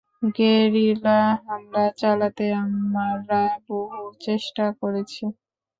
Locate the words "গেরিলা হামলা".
0.35-1.85